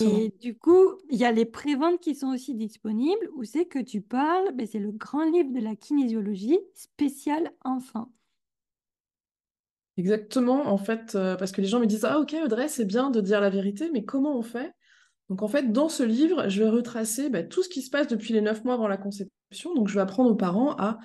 Et 0.01 0.33
du 0.41 0.57
coup, 0.57 0.99
il 1.11 1.19
y 1.19 1.25
a 1.25 1.33
les 1.33 1.45
préventes 1.45 2.01
qui 2.01 2.15
sont 2.15 2.29
aussi 2.29 2.55
disponibles 2.55 3.31
où 3.35 3.45
c'est 3.45 3.67
que 3.67 3.79
tu 3.79 4.01
parles, 4.01 4.53
ben, 4.55 4.67
c'est 4.67 4.79
le 4.79 4.93
grand 4.93 5.25
livre 5.31 5.53
de 5.53 5.61
la 5.61 5.77
kinésiologie 5.77 6.59
spécial 6.75 7.53
enfant. 7.65 8.13
Exactement, 9.97 10.69
en 10.69 10.79
fait, 10.79 11.17
euh, 11.17 11.37
parce 11.37 11.51
que 11.51 11.61
les 11.61 11.67
gens 11.67 11.81
me 11.81 11.87
disent 11.87 12.05
Ah, 12.05 12.21
ok, 12.21 12.37
Audrey, 12.45 12.69
c'est 12.69 12.85
bien 12.85 13.11
de 13.11 13.21
dire 13.21 13.41
la 13.41 13.51
vérité, 13.51 13.91
mais 13.93 14.05
comment 14.05 14.37
on 14.39 14.43
fait? 14.43 14.73
Donc, 15.29 15.43
en 15.43 15.49
fait, 15.49 15.73
dans 15.73 15.89
ce 15.89 16.03
livre, 16.03 16.49
je 16.49 16.63
vais 16.63 16.69
retracer 16.71 17.29
ben, 17.29 17.49
tout 17.49 17.63
ce 17.63 17.69
qui 17.69 17.83
se 17.83 17.91
passe 17.91 18.07
depuis 18.07 18.33
les 18.33 18.41
neuf 18.41 18.65
mois 18.65 18.75
avant 18.75 18.89
la 18.89 18.97
conception. 18.97 19.75
Donc, 19.75 19.89
je 19.89 19.95
vais 19.95 20.01
apprendre 20.01 20.31
aux 20.31 20.37
parents 20.37 20.77
à 20.77 20.99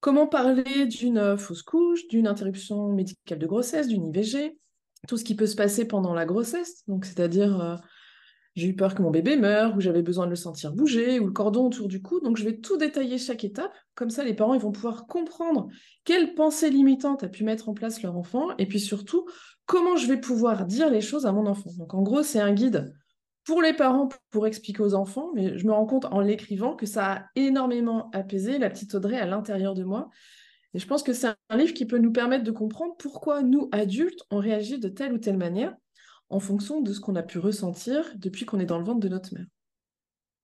comment 0.00 0.26
parler 0.26 0.86
d'une 0.86 1.18
euh, 1.18 1.36
fausse 1.36 1.62
couche, 1.62 2.06
d'une 2.08 2.26
interruption 2.26 2.92
médicale 2.92 3.38
de 3.38 3.46
grossesse, 3.46 3.88
d'une 3.88 4.06
IVG, 4.06 4.56
tout 5.06 5.16
ce 5.16 5.24
qui 5.24 5.34
peut 5.34 5.46
se 5.46 5.56
passer 5.56 5.86
pendant 5.86 6.14
la 6.14 6.24
grossesse. 6.24 6.84
Donc, 6.86 7.04
c'est-à-dire, 7.04 7.60
euh, 7.60 7.76
j'ai 8.54 8.68
eu 8.68 8.76
peur 8.76 8.94
que 8.94 9.02
mon 9.02 9.10
bébé 9.10 9.36
meure, 9.36 9.76
ou 9.76 9.80
j'avais 9.80 10.02
besoin 10.02 10.26
de 10.26 10.30
le 10.30 10.36
sentir 10.36 10.72
bouger, 10.72 11.18
ou 11.20 11.26
le 11.26 11.32
cordon 11.32 11.66
autour 11.66 11.88
du 11.88 12.02
cou. 12.02 12.20
Donc, 12.20 12.36
je 12.36 12.44
vais 12.44 12.58
tout 12.58 12.76
détailler 12.76 13.18
chaque 13.18 13.44
étape. 13.44 13.72
Comme 13.94 14.10
ça, 14.10 14.24
les 14.24 14.34
parents 14.34 14.54
ils 14.54 14.60
vont 14.60 14.72
pouvoir 14.72 15.06
comprendre 15.06 15.68
quelle 16.04 16.34
pensée 16.34 16.70
limitante 16.70 17.24
a 17.24 17.28
pu 17.28 17.44
mettre 17.44 17.68
en 17.68 17.74
place 17.74 18.02
leur 18.02 18.16
enfant, 18.16 18.56
et 18.58 18.66
puis 18.66 18.80
surtout, 18.80 19.26
comment 19.66 19.96
je 19.96 20.06
vais 20.06 20.20
pouvoir 20.20 20.66
dire 20.66 20.90
les 20.90 21.00
choses 21.00 21.26
à 21.26 21.32
mon 21.32 21.46
enfant. 21.46 21.70
Donc, 21.78 21.94
en 21.94 22.02
gros, 22.02 22.22
c'est 22.22 22.40
un 22.40 22.52
guide 22.52 22.94
pour 23.44 23.60
les 23.60 23.74
parents 23.74 24.08
pour 24.30 24.46
expliquer 24.46 24.82
aux 24.82 24.94
enfants, 24.94 25.30
mais 25.34 25.58
je 25.58 25.66
me 25.66 25.72
rends 25.72 25.86
compte 25.86 26.06
en 26.06 26.20
l'écrivant 26.20 26.74
que 26.76 26.86
ça 26.86 27.12
a 27.12 27.24
énormément 27.36 28.10
apaisé 28.12 28.58
la 28.58 28.70
petite 28.70 28.94
Audrey 28.94 29.18
à 29.18 29.26
l'intérieur 29.26 29.74
de 29.74 29.84
moi. 29.84 30.08
Et 30.74 30.78
je 30.80 30.86
pense 30.86 31.02
que 31.02 31.12
c'est 31.12 31.28
un 31.48 31.56
livre 31.56 31.72
qui 31.72 31.86
peut 31.86 31.98
nous 31.98 32.12
permettre 32.12 32.44
de 32.44 32.50
comprendre 32.50 32.96
pourquoi 32.98 33.42
nous, 33.42 33.68
adultes, 33.72 34.20
on 34.30 34.38
réagit 34.38 34.78
de 34.78 34.88
telle 34.88 35.12
ou 35.12 35.18
telle 35.18 35.36
manière 35.36 35.74
en 36.30 36.40
fonction 36.40 36.80
de 36.80 36.92
ce 36.92 37.00
qu'on 37.00 37.14
a 37.14 37.22
pu 37.22 37.38
ressentir 37.38 38.12
depuis 38.16 38.44
qu'on 38.44 38.58
est 38.58 38.66
dans 38.66 38.78
le 38.78 38.84
ventre 38.84 39.00
de 39.00 39.08
notre 39.08 39.32
mère. 39.34 39.46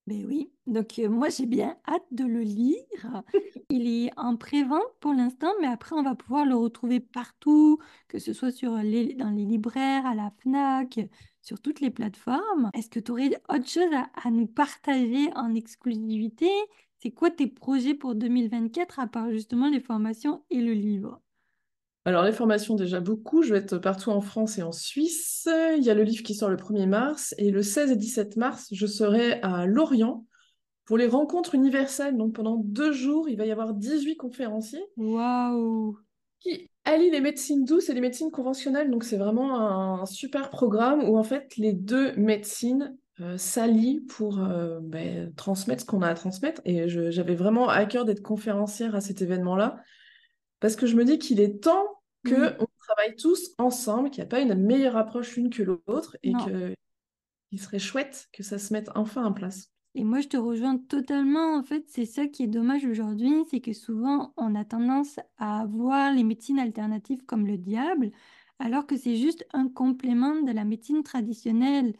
Ben 0.07 0.25
oui, 0.27 0.51
donc 0.67 0.99
euh, 0.99 1.09
moi 1.09 1.29
j'ai 1.29 1.47
bien 1.47 1.77
hâte 1.87 2.07
de 2.11 2.25
le 2.25 2.41
lire. 2.41 3.23
Il 3.71 3.87
est 3.87 4.11
en 4.17 4.37
pré-vente 4.37 4.83
pour 4.99 5.13
l'instant, 5.13 5.53
mais 5.61 5.67
après 5.67 5.95
on 5.95 6.03
va 6.03 6.15
pouvoir 6.15 6.47
le 6.47 6.57
retrouver 6.57 7.01
partout, 7.01 7.79
que 8.09 8.19
ce 8.19 8.33
soit 8.33 8.51
sur 8.51 8.77
les, 8.79 9.15
dans 9.15 9.31
les 9.31 9.45
libraires, 9.45 10.07
à 10.07 10.15
la 10.15 10.33
FNAC, 10.43 11.01
sur 11.43 11.61
toutes 11.61 11.81
les 11.81 11.91
plateformes. 11.91 12.71
Est-ce 12.75 12.89
que 12.89 12.99
tu 12.99 13.13
aurais 13.13 13.31
autre 13.49 13.69
chose 13.69 13.93
à, 13.93 14.11
à 14.27 14.31
nous 14.31 14.47
partager 14.47 15.31
en 15.37 15.55
exclusivité? 15.55 16.51
C'est 17.03 17.11
quoi 17.11 17.31
tes 17.31 17.47
projets 17.47 17.95
pour 17.95 18.15
2024 18.15 19.01
à 19.01 19.07
part 19.07 19.31
justement 19.31 19.69
les 19.69 19.81
formations 19.81 20.45
et 20.51 20.61
le 20.61 20.73
livre? 20.73 21.21
Alors, 22.05 22.25
les 22.25 22.33
formations, 22.33 22.77
déjà 22.77 23.01
beaucoup. 23.01 23.43
Je 23.43 23.53
vais 23.53 23.61
être 23.61 23.79
partout 23.79 24.11
en 24.11 24.21
France 24.21 24.59
et 24.59 24.63
en 24.63 24.73
Suisse. 24.73 25.49
Il 25.77 25.83
y 25.83 25.91
a 25.91 25.95
le 25.95 26.03
livre 26.03 26.23
qui 26.23 26.35
sort 26.35 26.49
le 26.49 26.57
1er 26.57 26.87
mars. 26.87 27.35
Et 27.39 27.51
le 27.51 27.63
16 27.63 27.91
et 27.91 27.97
17 27.97 28.37
mars, 28.37 28.69
je 28.73 28.87
serai 28.87 29.41
à 29.43 29.67
Lorient 29.67 30.27
pour 30.87 30.99
les 30.99 31.07
rencontres 31.07 31.55
universelles. 31.55 32.17
Donc, 32.17 32.35
pendant 32.35 32.57
deux 32.57 32.93
jours, 32.93 33.29
il 33.29 33.37
va 33.37 33.47
y 33.47 33.53
avoir 33.53 33.75
18 33.75 34.17
conférenciers 34.17 34.85
Waouh! 35.11 35.97
qui 36.41 36.71
allient 36.85 37.11
les 37.11 37.21
médecines 37.21 37.65
douces 37.65 37.89
et 37.89 37.95
les 37.95 38.01
médecines 38.01 38.31
conventionnelles. 38.31 38.91
Donc, 38.91 39.05
c'est 39.05 39.17
vraiment 39.17 39.61
un 40.01 40.07
super 40.07 40.51
programme 40.51 41.09
où, 41.09 41.19
en 41.19 41.23
fait, 41.23 41.57
les 41.57 41.73
deux 41.73 42.15
médecines 42.17 42.97
s'allient 43.37 44.01
pour 44.01 44.41
euh, 44.41 44.81
ben, 44.81 45.35
transmettre 45.35 45.83
ce 45.83 45.87
qu'on 45.87 46.03
a 46.03 46.09
à 46.09 46.15
transmettre. 46.15 46.61
Et 46.65 46.89
j'avais 46.89 47.35
vraiment 47.35 47.69
à 47.69 47.85
cœur 47.87 48.05
d'être 48.05 48.23
conférencière 48.23 48.95
à 48.95 49.01
cet 49.01 49.23
événement-là 49.23 49.83
parce 50.61 50.77
que 50.77 50.87
je 50.87 50.97
me 50.97 51.05
dis 51.05 51.19
qu'il 51.19 51.41
est 51.41 51.63
temps 51.63 52.03
qu'on 52.25 52.67
travaille 52.79 53.17
tous 53.17 53.55
ensemble, 53.59 54.11
qu'il 54.11 54.23
n'y 54.23 54.27
a 54.27 54.31
pas 54.31 54.41
une 54.41 54.55
meilleure 54.55 54.97
approche 54.97 55.37
l'une 55.37 55.51
que 55.51 55.63
l'autre 55.63 56.17
et 56.23 56.33
qu'il 57.51 57.61
serait 57.61 57.79
chouette 57.79 58.29
que 58.33 58.43
ça 58.43 58.59
se 58.59 58.73
mette 58.73 58.91
enfin 58.95 59.25
en 59.25 59.33
place. 59.33 59.71
Et 59.95 60.05
moi, 60.05 60.21
je 60.21 60.29
te 60.29 60.37
rejoins 60.37 60.79
totalement. 60.79 61.57
En 61.57 61.65
fait, 61.65 61.85
c'est 61.89 62.05
ça 62.05 62.27
qui 62.29 62.45
est 62.45 62.49
dommage 62.49 62.85
aujourd'hui, 62.85 63.33
c'est 63.51 63.61
que 63.61 63.73
souvent, 63.73 64.33
on 64.37 64.55
a 64.55 64.65
tendance 64.65 65.19
à 65.39 65.67
voir 65.67 66.13
les 66.13 66.23
médecines 66.23 66.61
alternatives 66.61 67.25
comme 67.27 67.47
le 67.47 67.59
diable, 67.59 68.13
alors 68.61 68.87
que 68.87 68.97
c'est 68.97 69.17
juste 69.17 69.45
un 69.53 69.69
complément 69.69 70.43
de 70.43 70.53
la 70.53 70.65
médecine 70.65 71.03
traditionnelle. 71.03 71.95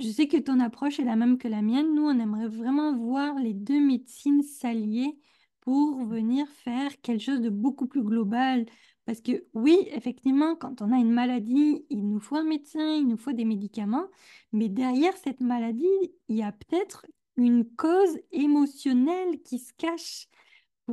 Je 0.00 0.08
sais 0.08 0.26
que 0.26 0.36
ton 0.36 0.60
approche 0.60 0.98
est 0.98 1.04
la 1.04 1.16
même 1.16 1.38
que 1.38 1.48
la 1.48 1.62
mienne. 1.62 1.94
Nous, 1.94 2.02
on 2.04 2.18
aimerait 2.18 2.48
vraiment 2.48 2.96
voir 2.96 3.38
les 3.38 3.54
deux 3.54 3.80
médecines 3.80 4.42
s'allier 4.42 5.16
pour 5.60 6.04
venir 6.04 6.46
faire 6.48 7.00
quelque 7.00 7.22
chose 7.22 7.40
de 7.40 7.48
beaucoup 7.50 7.86
plus 7.86 8.02
global. 8.02 8.66
Parce 9.06 9.20
que 9.20 9.44
oui, 9.54 9.78
effectivement, 9.92 10.56
quand 10.56 10.82
on 10.82 10.92
a 10.92 10.96
une 10.98 11.12
maladie, 11.12 11.84
il 11.90 12.08
nous 12.08 12.20
faut 12.20 12.36
un 12.36 12.44
médecin, 12.44 12.94
il 12.96 13.06
nous 13.06 13.16
faut 13.16 13.32
des 13.32 13.44
médicaments, 13.44 14.06
mais 14.52 14.68
derrière 14.68 15.16
cette 15.16 15.40
maladie, 15.40 15.86
il 16.28 16.36
y 16.36 16.42
a 16.42 16.52
peut-être 16.52 17.06
une 17.36 17.64
cause 17.76 18.18
émotionnelle 18.32 19.42
qui 19.42 19.58
se 19.58 19.72
cache. 19.74 20.26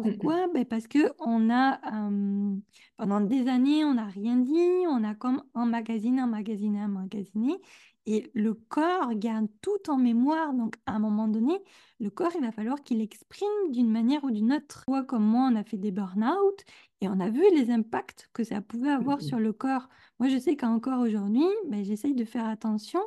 Mm, 0.03 0.11
mm, 0.11 0.17
Pourquoi? 0.17 0.47
Ben 0.53 0.65
parce 0.65 0.87
que 0.87 1.13
on 1.19 1.49
a 1.49 1.79
euh, 2.09 2.55
pendant 2.97 3.21
des 3.21 3.47
années, 3.47 3.85
on 3.85 3.93
n'a 3.95 4.07
rien 4.07 4.37
dit, 4.37 4.85
on 4.87 5.03
a 5.03 5.15
comme 5.15 5.43
emmagasiné, 5.53 6.21
emmagasiné, 6.21 6.81
emmagasiné, 6.83 7.59
et 8.05 8.31
le 8.33 8.53
corps 8.53 9.13
garde 9.15 9.47
tout 9.61 9.89
en 9.89 9.97
mémoire. 9.97 10.53
Donc, 10.53 10.75
à 10.85 10.93
un 10.93 10.99
moment 10.99 11.27
donné, 11.27 11.53
le 11.99 12.09
corps, 12.09 12.31
il 12.35 12.41
va 12.41 12.51
falloir 12.51 12.81
qu'il 12.83 13.01
exprime 13.01 13.71
d'une 13.71 13.89
manière 13.91 14.23
ou 14.23 14.31
d'une 14.31 14.53
autre. 14.53 14.83
Toi, 14.85 15.03
comme 15.03 15.23
moi, 15.23 15.49
on 15.51 15.55
a 15.55 15.63
fait 15.63 15.77
des 15.77 15.91
burn-out 15.91 16.63
et 17.01 17.07
on 17.07 17.19
a 17.19 17.29
vu 17.29 17.43
les 17.55 17.71
impacts 17.71 18.29
que 18.33 18.43
ça 18.43 18.61
pouvait 18.61 18.91
avoir 18.91 19.21
sur 19.21 19.39
le 19.39 19.53
corps. 19.53 19.87
Moi, 20.19 20.29
je 20.29 20.37
sais 20.37 20.55
qu'encore 20.55 20.99
aujourd'hui, 20.99 21.45
ben, 21.67 21.83
j'essaye 21.83 22.15
de 22.15 22.25
faire 22.25 22.47
attention. 22.47 23.01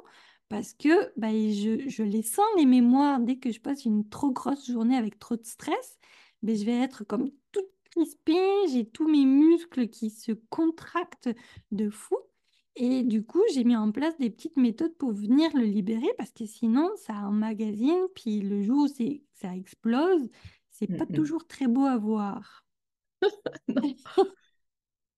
Parce 0.48 0.74
que 0.74 1.10
ben, 1.16 1.32
je, 1.50 1.88
je 1.88 2.02
les 2.02 2.22
sens, 2.22 2.44
les 2.56 2.66
mémoires, 2.66 3.18
dès 3.18 3.36
que 3.36 3.50
je 3.50 3.60
passe 3.60 3.86
une 3.86 4.08
trop 4.08 4.30
grosse 4.30 4.70
journée 4.70 4.96
avec 4.96 5.18
trop 5.18 5.36
de 5.36 5.44
stress 5.44 5.98
mais 6.44 6.56
je 6.56 6.64
vais 6.64 6.78
être 6.78 7.04
comme 7.04 7.30
toute 7.52 7.70
crispée, 7.90 8.68
j'ai 8.70 8.86
tous 8.86 9.08
mes 9.08 9.24
muscles 9.24 9.88
qui 9.88 10.10
se 10.10 10.32
contractent 10.50 11.30
de 11.72 11.90
fou. 11.90 12.16
Et 12.76 13.02
du 13.04 13.25
coup, 13.25 13.43
j'ai 13.52 13.64
mis 13.64 13.76
en 13.76 13.93
place 13.93 14.16
des 14.19 14.31
petites 14.31 14.57
méthodes 14.57 14.97
pour 14.97 15.12
venir 15.12 15.50
le 15.54 15.64
libérer 15.64 16.09
parce 16.19 16.33
que 16.33 16.45
sinon, 16.47 16.90
ça 16.97 17.14
emmagasine. 17.14 18.07
Puis 18.14 18.40
le 18.40 18.62
jour 18.62 18.85
où 18.85 18.88
ça 19.35 19.54
explose, 19.54 20.28
c'est 20.71 20.88
Mm, 20.88 20.97
pas 20.97 21.07
mm. 21.09 21.12
toujours 21.12 21.47
très 21.47 21.69
beau 21.69 21.85
à 21.85 21.97
voir. 21.97 22.64
Non. 23.69 23.95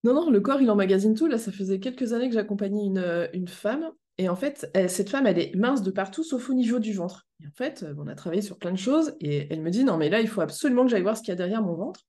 non, 0.03 0.13
non, 0.13 0.29
le 0.29 0.39
corps, 0.39 0.61
il 0.61 0.69
emmagasine 0.69 1.15
tout. 1.15 1.27
Là, 1.27 1.37
ça 1.37 1.51
faisait 1.51 1.79
quelques 1.79 2.13
années 2.13 2.29
que 2.29 2.35
j'accompagnais 2.35 2.85
une, 2.85 2.97
euh, 2.99 3.27
une 3.33 3.47
femme. 3.47 3.91
Et 4.17 4.29
en 4.29 4.35
fait, 4.35 4.69
elle- 4.73 4.89
cette 4.89 5.09
femme, 5.09 5.27
elle 5.27 5.39
est 5.39 5.55
mince 5.55 5.81
de 5.83 5.91
partout 5.91 6.23
sauf 6.23 6.49
au 6.49 6.53
niveau 6.53 6.79
du 6.79 6.93
ventre. 6.93 7.27
Et 7.43 7.47
en 7.47 7.51
fait, 7.51 7.83
euh, 7.83 7.93
on 7.97 8.07
a 8.07 8.15
travaillé 8.15 8.41
sur 8.41 8.57
plein 8.57 8.71
de 8.71 8.77
choses. 8.77 9.15
Et 9.19 9.47
elle 9.51 9.61
me 9.61 9.69
dit, 9.69 9.83
non, 9.83 9.97
mais 9.97 10.09
là, 10.09 10.21
il 10.21 10.27
faut 10.27 10.41
absolument 10.41 10.83
que 10.85 10.91
j'aille 10.91 11.01
voir 11.01 11.17
ce 11.17 11.21
qu'il 11.21 11.29
y 11.29 11.33
a 11.33 11.35
derrière 11.35 11.61
mon 11.61 11.75
ventre. 11.75 12.01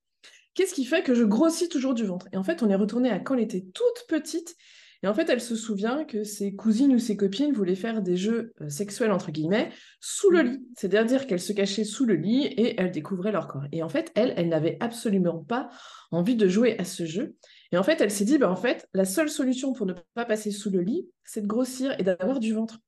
Qu'est-ce 0.55 0.75
qui 0.75 0.85
fait 0.85 1.03
que 1.03 1.15
je 1.15 1.25
grossis 1.25 1.69
toujours 1.69 1.95
du 1.95 2.05
ventre? 2.05 2.29
Et 2.33 2.37
en 2.37 2.43
fait, 2.45 2.63
on 2.63 2.71
est 2.71 2.75
retourné 2.75 3.11
à 3.11 3.19
quand 3.21 3.35
elle 3.35 3.43
était 3.45 3.67
toute 3.75 4.07
petite. 4.09 4.57
Et 5.03 5.07
en 5.07 5.15
fait, 5.15 5.29
elle 5.29 5.41
se 5.41 5.55
souvient 5.55 6.05
que 6.05 6.25
ses 6.25 6.57
cousines 6.57 6.93
ou 6.93 6.99
ses 6.99 7.17
copines 7.17 7.53
voulaient 7.53 7.77
faire 7.77 8.03
des 8.03 8.17
jeux 8.17 8.53
euh, 8.61 8.69
sexuels, 8.69 9.13
entre 9.13 9.31
guillemets, 9.31 9.71
sous 10.01 10.31
le 10.31 10.43
lit. 10.43 10.67
C'est-à-dire 10.77 11.27
qu'elle 11.27 11.41
se 11.41 11.53
cachait 11.53 11.85
sous 11.85 12.05
le 12.05 12.15
lit 12.15 12.47
et 12.47 12.81
elle 12.81 12.91
découvrait 12.91 13.31
leur 13.31 13.47
corps. 13.47 13.67
Et 13.71 13.83
en 13.83 13.89
fait, 13.89 14.11
elle, 14.17 14.35
elle 14.37 14.49
n'avait 14.49 14.77
absolument 14.81 15.39
pas 15.39 15.69
envie 16.11 16.35
de 16.35 16.49
jouer 16.49 16.77
à 16.79 16.85
ce 16.85 17.07
jeu. 17.07 17.37
Et 17.71 17.79
en 17.79 17.83
fait, 17.85 18.01
elle 18.01 18.11
s'est 18.11 18.25
dit, 18.25 18.39
bah, 18.39 18.51
en 18.51 18.57
fait, 18.57 18.89
la 18.93 19.05
seule 19.05 19.29
solution 19.29 19.73
pour 19.73 19.87
ne 19.87 19.95
pas 20.15 20.25
passer 20.25 20.51
sous 20.51 20.71
le 20.71 20.81
lit, 20.81 21.09
c'est 21.25 21.43
de 21.43 21.47
grossir 21.47 21.95
et 22.01 22.03
d'avoir 22.03 22.41
du 22.41 22.53
ventre. 22.53 22.79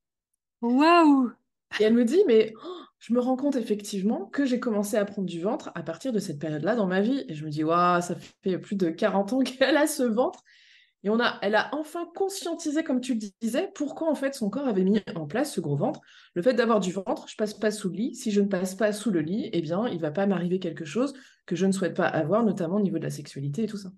Waouh! 0.62 1.30
Et 1.78 1.84
elle 1.84 1.94
me 1.94 2.04
dit, 2.04 2.22
mais 2.26 2.52
oh, 2.64 2.80
je 2.98 3.12
me 3.12 3.20
rends 3.20 3.36
compte 3.36 3.54
effectivement 3.54 4.26
que 4.26 4.44
j'ai 4.44 4.58
commencé 4.58 4.96
à 4.96 5.04
prendre 5.04 5.28
du 5.28 5.40
ventre 5.40 5.70
à 5.76 5.82
partir 5.82 6.12
de 6.12 6.18
cette 6.18 6.40
période-là 6.40 6.74
dans 6.74 6.86
ma 6.86 7.00
vie. 7.00 7.24
Et 7.28 7.34
je 7.34 7.44
me 7.44 7.50
dis, 7.50 7.62
waouh, 7.62 8.02
ça 8.02 8.16
fait 8.42 8.58
plus 8.58 8.74
de 8.76 8.90
40 8.90 9.32
ans 9.32 9.38
qu'elle 9.44 9.76
a 9.76 9.86
ce 9.86 10.02
ventre. 10.02 10.42
Et 11.02 11.10
on 11.10 11.18
a, 11.20 11.38
elle 11.42 11.54
a 11.54 11.74
enfin 11.74 12.06
conscientisé, 12.14 12.84
comme 12.84 13.00
tu 13.00 13.14
le 13.14 13.20
disais, 13.40 13.70
pourquoi 13.74 14.10
en 14.10 14.14
fait 14.14 14.34
son 14.34 14.50
corps 14.50 14.68
avait 14.68 14.84
mis 14.84 15.00
en 15.14 15.26
place 15.26 15.54
ce 15.54 15.60
gros 15.60 15.76
ventre. 15.76 16.00
Le 16.34 16.42
fait 16.42 16.52
d'avoir 16.54 16.80
du 16.80 16.92
ventre, 16.92 17.26
je 17.28 17.36
passe 17.36 17.54
pas 17.54 17.70
sous 17.70 17.88
le 17.88 17.96
lit. 17.96 18.14
Si 18.14 18.30
je 18.30 18.40
ne 18.42 18.48
passe 18.48 18.74
pas 18.74 18.92
sous 18.92 19.10
le 19.10 19.20
lit, 19.20 19.48
eh 19.52 19.62
bien, 19.62 19.88
il 19.88 20.00
va 20.00 20.10
pas 20.10 20.26
m'arriver 20.26 20.58
quelque 20.58 20.84
chose 20.84 21.14
que 21.46 21.56
je 21.56 21.66
ne 21.66 21.72
souhaite 21.72 21.96
pas 21.96 22.06
avoir, 22.06 22.44
notamment 22.44 22.76
au 22.76 22.80
niveau 22.80 22.98
de 22.98 23.04
la 23.04 23.10
sexualité 23.10 23.64
et 23.64 23.66
tout 23.66 23.78
ça. 23.78 23.90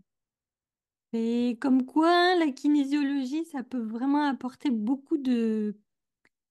Et 1.13 1.59
comme 1.61 1.85
quoi, 1.85 2.35
la 2.37 2.51
kinésiologie, 2.53 3.45
ça 3.47 3.63
peut 3.63 3.81
vraiment 3.83 4.25
apporter 4.29 4.71
beaucoup 4.71 5.19
de 5.19 5.77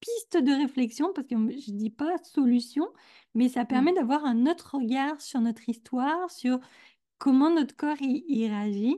pistes 0.02 0.38
de 0.38 0.52
réflexion, 0.54 1.14
parce 1.14 1.28
que 1.28 1.36
je 1.36 1.72
dis 1.74 1.90
pas 1.92 2.18
solution, 2.24 2.88
mais 3.36 3.50
ça 3.50 3.66
permet 3.66 3.94
Mm. 3.94 3.96
d'avoir 3.96 4.26
un 4.26 4.46
autre 4.48 4.76
regard 4.78 5.22
sur 5.22 5.42
notre 5.42 5.70
histoire, 5.70 6.32
sur 6.32 6.60
comment 7.20 7.52
notre 7.52 7.76
corps 7.76 8.02
y, 8.02 8.26
y 8.28 8.48
réagit. 8.50 8.98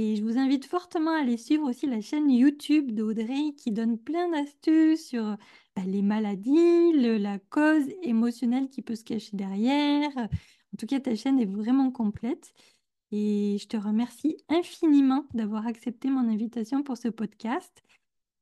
Et 0.00 0.14
je 0.14 0.22
vous 0.22 0.38
invite 0.38 0.64
fortement 0.64 1.10
à 1.10 1.22
aller 1.22 1.36
suivre 1.36 1.68
aussi 1.68 1.86
la 1.86 2.00
chaîne 2.00 2.30
YouTube 2.30 2.92
d'Audrey 2.92 3.52
qui 3.56 3.72
donne 3.72 3.98
plein 3.98 4.28
d'astuces 4.30 5.08
sur 5.08 5.36
bah, 5.74 5.82
les 5.84 6.02
maladies, 6.02 6.92
le- 6.92 7.18
la 7.18 7.40
cause 7.40 7.82
émotionnelle 8.02 8.68
qui 8.68 8.80
peut 8.80 8.94
se 8.94 9.02
cacher 9.02 9.36
derrière. 9.36 10.16
En 10.16 10.76
tout 10.78 10.86
cas, 10.86 11.00
ta 11.00 11.16
chaîne 11.16 11.40
est 11.40 11.52
vraiment 11.52 11.90
complète. 11.90 12.52
Et 13.10 13.56
je 13.60 13.66
te 13.66 13.76
remercie 13.76 14.36
infiniment 14.48 15.26
d'avoir 15.34 15.66
accepté 15.66 16.10
mon 16.10 16.28
invitation 16.28 16.84
pour 16.84 16.96
ce 16.96 17.08
podcast. 17.08 17.82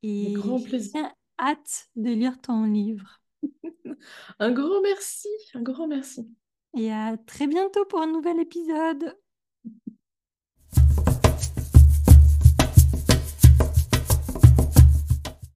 Et 0.03 0.33
grand 0.33 0.59
j'ai 0.59 1.01
hâte 1.39 1.89
de 1.95 2.11
lire 2.11 2.39
ton 2.39 2.65
livre. 2.65 3.19
Un 4.39 4.51
grand 4.51 4.81
merci, 4.81 5.29
un 5.55 5.61
grand 5.63 5.87
merci. 5.87 6.29
Et 6.77 6.91
à 6.91 7.17
très 7.17 7.47
bientôt 7.47 7.85
pour 7.85 7.99
un 8.01 8.07
nouvel 8.11 8.39
épisode. 8.39 9.17